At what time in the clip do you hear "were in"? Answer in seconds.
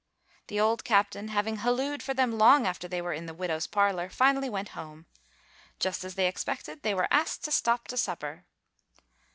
3.03-3.27